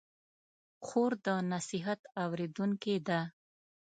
[0.85, 3.19] خور د نصیحت اورېدونکې ده.